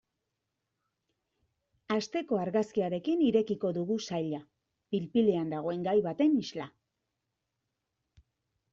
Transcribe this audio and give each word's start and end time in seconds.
Asteko 1.95 2.39
argazkiarekin 2.45 3.23
irekiko 3.27 3.73
dugu 3.77 3.99
saila, 4.07 4.41
pil-pilean 4.97 5.57
dagoen 5.59 5.89
gai 5.93 5.97
baten 6.11 6.37
isla. 6.45 6.71